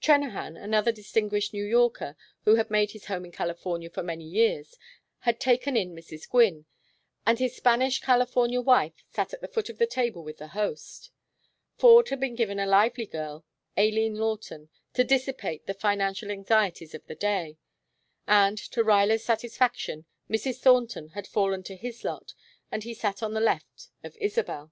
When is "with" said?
10.22-10.36